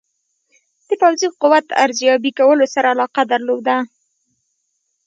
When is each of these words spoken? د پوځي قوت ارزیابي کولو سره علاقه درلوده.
د 0.87 0.89
پوځي 1.01 1.27
قوت 1.41 1.67
ارزیابي 1.83 2.31
کولو 2.39 2.65
سره 2.73 2.87
علاقه 2.93 3.21
درلوده. 3.31 3.75